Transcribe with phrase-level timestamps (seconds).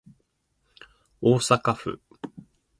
[1.19, 1.99] 大阪府